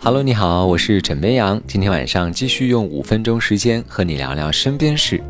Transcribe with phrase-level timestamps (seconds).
[0.00, 1.60] Hello，你好，我是枕边羊。
[1.66, 5.20] 今天晚上继续用五分钟时间和你聊聊身边事。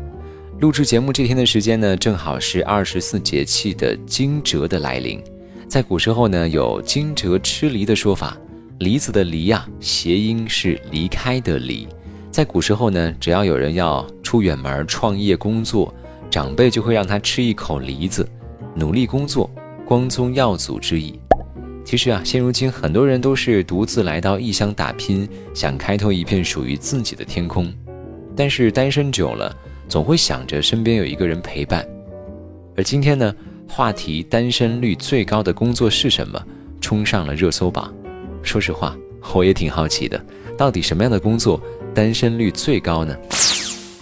[0.59, 5.19] 录制节目这天的时间呢，正好是二十四节气的惊蛰的来临。
[5.67, 8.37] 在古时候呢，有惊蛰吃梨的说法，
[8.77, 11.87] 梨子的梨呀，谐音是离开的离。
[12.29, 15.91] 在古时候呢，只要有人要出远门创业工作，
[16.29, 18.25] 长辈就会让他吃一口梨子，
[18.75, 19.49] 努力工作，
[19.83, 21.19] 光宗耀祖之意。
[21.89, 27.73] 其实啊，现如今很多人都是独自来到异乡打拼，想开拓一片属于自己的天空。
[28.35, 29.51] 但是单身久了，
[29.87, 31.83] 总会想着身边有一个人陪伴。
[32.77, 33.33] 而今天呢，
[33.67, 36.39] 话题单身率最高的工作是什么，
[36.79, 37.91] 冲上了热搜榜。
[38.43, 38.95] 说实话，
[39.33, 40.23] 我也挺好奇的，
[40.55, 41.59] 到底什么样的工作
[41.91, 43.17] 单身率最高呢？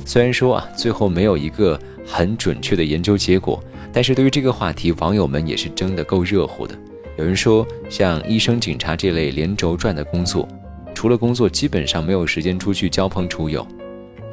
[0.06, 6.78] 虽然说啊，最后没有一个很准确的研究结果，但是对于这个话题，网友们也是争得够热乎的。
[7.18, 10.48] 有人说，像医生、警察这类连轴转的工作，
[10.94, 13.66] 除了工作，基本上没有时间出去交朋处友。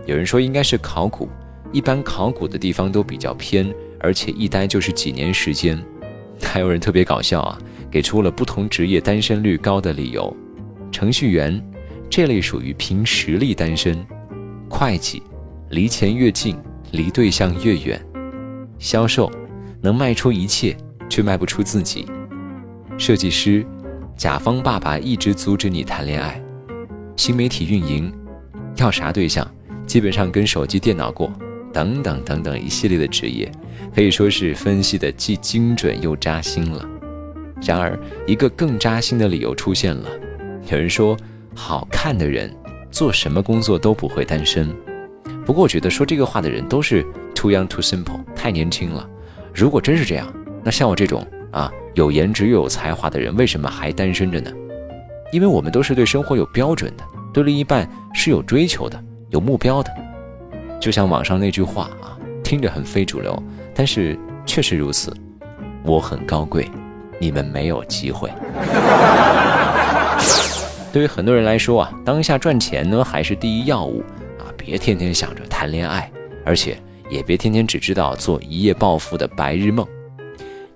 [0.05, 1.27] 有人说，应该是考古，
[1.73, 5.83] 一般考古的地方都比较偏，而且一待就是几年时间。
[6.43, 7.59] 还有人特别搞笑啊，
[7.91, 10.37] 给出了不同职业单身率高的理由：
[10.93, 11.59] 程序员
[12.11, 13.97] 这类属于凭实力单身；
[14.69, 15.23] 会计
[15.71, 16.55] 离钱越近，
[16.91, 17.99] 离对象越远；
[18.79, 19.31] 销售
[19.81, 20.77] 能卖出一切，
[21.09, 22.05] 却卖不出自己。
[22.97, 23.67] 设计师，
[24.17, 26.41] 甲方爸爸一直阻止你谈恋爱；
[27.17, 28.13] 新媒体运营，
[28.77, 29.47] 要啥对象，
[29.85, 31.33] 基本上跟手机、电脑过，
[31.73, 33.51] 等等等等一系列的职业，
[33.95, 36.89] 可以说是分析的既精准又扎心了。
[37.63, 40.09] 然而，一个更扎心的理由出现了：
[40.71, 41.17] 有人说，
[41.55, 42.55] 好看的人
[42.93, 44.73] 做什么工作都不会单身。
[45.45, 49.07] 不过，我觉得说这个话的人都是 too young too simple，太年轻了。
[49.53, 51.71] 如果真是这样，那像我这种啊。
[51.95, 54.51] 有颜值又有才华的人为什么还单身着呢？
[55.33, 59.91] 因为我们都是对生活有标准的，对另一半是有追求的、有目标的。
[60.81, 63.41] 就像网上那句话啊，听着很非主流，
[63.75, 65.15] 但是确实如此。
[65.85, 66.69] 我很高贵，
[67.19, 68.31] 你们没有机会。
[70.93, 74.03] 对于很多人来说啊，当下赚钱呢还是第一要务
[74.39, 76.11] 啊，别天天想着谈恋爱，
[76.45, 76.77] 而且
[77.11, 79.87] 也别天天只知道做一夜暴富的白日梦。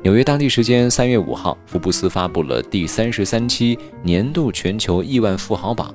[0.00, 5.92] 纽约当地时间三月五号，福布斯发布了第三十三期年度全球亿万富豪榜，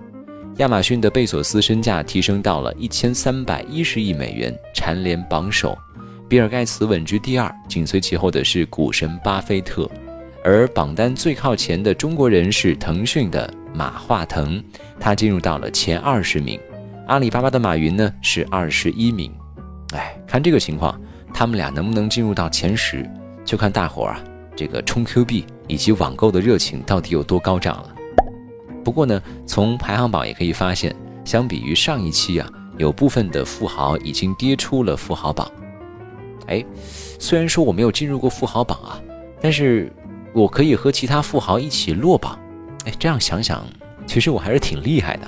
[0.57, 5.77] 亚马逊的贝索斯身价提升到了一千三百一十亿美元，蝉联榜首。
[6.27, 9.89] 比尔盖茨稳居第二，紧随其后的是股神巴菲特。
[10.43, 14.61] 而榜单最靠前的中国人是腾讯的马化腾，
[14.99, 16.59] 他进入到了前二十名。
[17.07, 19.31] 阿里巴巴的马云呢是二十一名。
[19.93, 20.99] 哎，看这个情况，
[21.33, 23.09] 他们俩能不能进入到前十？
[23.45, 24.23] 就看大伙儿啊，
[24.55, 27.95] 这个充 Q 币以及网购的热情到底有多高涨了。
[28.83, 35.49] 不过呢，从排行榜也可以发现，相比于上一期啊，有部分的富豪已经跌出了富豪榜。
[36.47, 36.63] 哎，
[37.19, 39.01] 虽然说我没有进入过富豪榜啊，
[39.39, 39.91] 但是
[40.33, 42.37] 我可以和其他富豪一起落榜。
[42.85, 43.65] 哎，这样想想，
[44.05, 45.27] 其实我还是挺厉害的。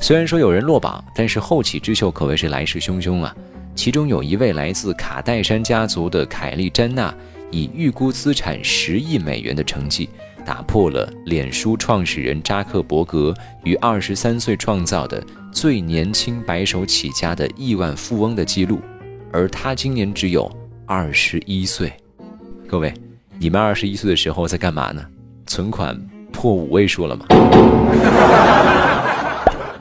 [0.00, 3.34] 虽然说有人落榜，但是后起之秀可谓是来势汹汹啊。
[3.74, 7.12] 其中有一位来自卡戴珊家族的凯利·詹娜，
[7.50, 10.08] 以预估资产十亿美元的成绩，
[10.44, 18.80] 打破了脸书创始人扎克伯格于二十三岁创造的最年轻白手起家的亿万富翁的记录，
[19.32, 20.50] 而他今年只有
[20.86, 21.92] 二十一岁。
[22.68, 22.94] 各位，
[23.38, 25.04] 你们二十一岁的时候在干嘛呢？
[25.46, 26.00] 存款
[26.32, 27.26] 破五位数了吗？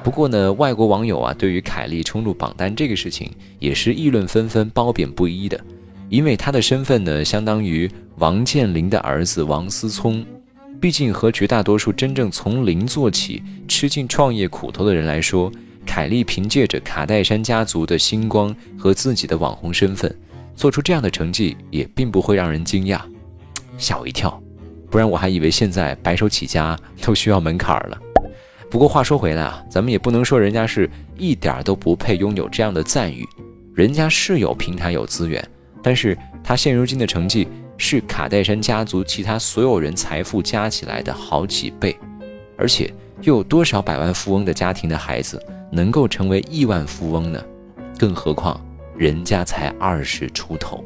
[0.04, 5.60] 不过呢，外国网友啊，对于凯莉冲入榜单这个事情也是议论纷纷、褒贬不一的，
[6.10, 10.24] 因为他的身份呢，相当于王健林的儿子王思聪。
[10.82, 15.50] 毕竟和绝大多数真正从零做起、吃尽创业苦头的人来说，
[15.86, 20.14] 凯莉凭借着卡戴珊家族的星光和自己的网红身份，
[20.54, 23.00] 做出这样的成绩也并不会让人惊讶，
[23.78, 24.38] 吓我一跳。
[24.90, 27.98] 不然我还以为现在白手起家都需要门槛了。
[28.74, 33.24] 不过话说回来啊，咱们也不能说人家是一点都不配拥有这样的赞誉，
[33.76, 35.48] 人家是有平台有资源，
[35.84, 37.48] 但是他现如今的成绩
[37.78, 41.96] 是卡戴珊家族其他所有人财富加起来的好几倍，
[42.58, 42.92] 而且
[43.22, 45.40] 又有多少百万富翁的家庭的孩子
[45.72, 47.40] 能够成为亿万富翁呢？
[48.00, 48.60] 更何况
[48.98, 50.84] 人家才二十出头。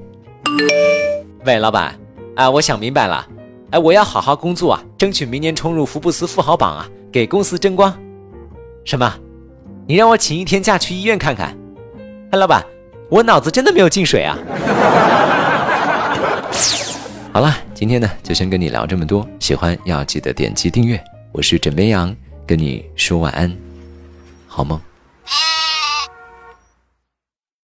[1.46, 1.98] 喂，老板，
[2.36, 3.26] 啊，我想明白了，
[3.72, 6.86] 哎，我要好好工作啊，争取明年冲入福布斯富豪榜啊。
[7.12, 7.98] 给公司争光，
[8.84, 9.14] 什么？
[9.88, 11.56] 你让我请一天假去医院看看？
[12.32, 12.64] 哎，老板，
[13.10, 14.38] 我脑子真的没有进水啊！
[17.32, 21.02] 好了，今天呢就先跟你聊这么多，喜欢要记得点击订阅。
[21.32, 22.14] 我是枕边羊，
[22.46, 23.56] 跟你说晚安，
[24.46, 24.80] 好梦。